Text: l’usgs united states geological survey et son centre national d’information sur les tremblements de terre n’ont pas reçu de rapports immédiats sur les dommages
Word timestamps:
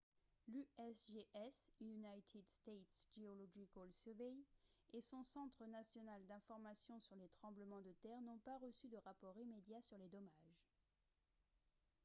l’usgs 0.51 0.99
united 1.81 2.45
states 2.57 2.95
geological 3.15 3.91
survey 3.93 4.33
et 4.95 5.01
son 5.03 5.23
centre 5.23 5.63
national 5.67 6.25
d’information 6.25 6.99
sur 6.99 7.15
les 7.17 7.29
tremblements 7.29 7.81
de 7.81 7.93
terre 8.01 8.19
n’ont 8.23 8.39
pas 8.39 8.57
reçu 8.57 8.87
de 8.87 8.97
rapports 8.97 9.37
immédiats 9.37 9.83
sur 9.83 9.99
les 9.99 10.09
dommages 10.09 10.57